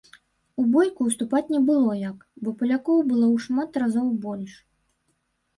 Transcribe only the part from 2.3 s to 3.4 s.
бо палякаў было